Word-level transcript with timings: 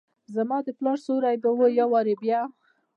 زماد 0.35 0.65
پلار 0.77 0.97
سیوری 1.05 1.37
به، 1.41 1.49
یو 1.79 1.87
وارې 1.93 2.15
بیا، 2.21 2.41